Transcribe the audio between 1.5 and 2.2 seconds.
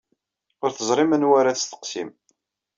tesseqsim.